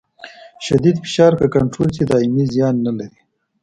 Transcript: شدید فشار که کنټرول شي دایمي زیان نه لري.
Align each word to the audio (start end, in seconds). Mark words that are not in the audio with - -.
شدید 0.65 0.95
فشار 1.03 1.31
که 1.39 1.45
کنټرول 1.55 1.89
شي 1.95 2.03
دایمي 2.09 2.43
زیان 2.53 2.75
نه 2.85 2.91
لري. 2.97 3.19